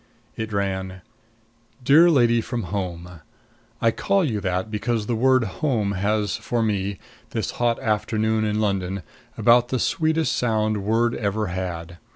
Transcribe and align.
It 0.35 0.51
ran: 0.51 1.03
DEAR 1.83 2.09
LADY 2.09 2.41
FROM 2.41 2.63
HOME: 2.63 3.21
I 3.79 3.91
call 3.91 4.23
you 4.25 4.39
that 4.41 4.71
because 4.71 5.05
the 5.05 5.13
word 5.15 5.43
home 5.43 5.91
has 5.91 6.35
for 6.37 6.63
me, 6.63 6.97
this 7.29 7.51
hot 7.51 7.79
afternoon 7.79 8.43
in 8.43 8.59
London, 8.59 9.03
about 9.37 9.67
the 9.67 9.77
sweetest 9.77 10.35
sound 10.35 10.83
word 10.83 11.13
ever 11.13 11.49
had. 11.53 11.99